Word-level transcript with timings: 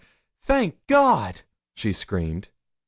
thank 0.41 0.79
God!' 0.87 1.43
she 1.75 1.93
screamed. 1.93 2.49